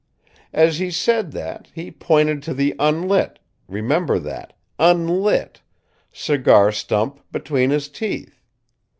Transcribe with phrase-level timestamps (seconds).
[0.51, 5.61] As he said that, he pointed to the unlit remember that, unlit
[6.11, 8.41] cigar stump between his teeth.